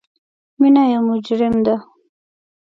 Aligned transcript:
مینه 0.59 0.83
یو 0.93 1.01
مجرم 1.09 1.55
ده 1.65 1.75